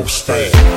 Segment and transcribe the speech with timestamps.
[0.00, 0.69] ghost thing.